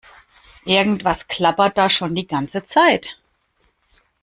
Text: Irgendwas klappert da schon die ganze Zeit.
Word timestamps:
Irgendwas 0.65 1.27
klappert 1.27 1.77
da 1.77 1.87
schon 1.87 2.15
die 2.15 2.25
ganze 2.25 2.65
Zeit. 2.65 3.19